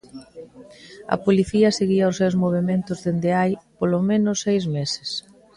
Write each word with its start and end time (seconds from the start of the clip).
A 1.13 1.15
policía 1.25 1.75
seguía 1.79 2.09
os 2.11 2.17
seus 2.21 2.35
movementos 2.43 3.01
dende 3.05 3.29
hai 3.39 3.51
polo 3.79 3.99
menos 4.09 4.37
seis 4.45 4.63
meses. 4.75 5.09